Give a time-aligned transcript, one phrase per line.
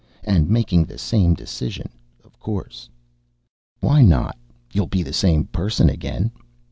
[0.23, 1.89] And making the same decision,
[2.23, 2.89] of course.
[3.81, 4.35] Why not?
[4.73, 6.31] You'll be the same person again.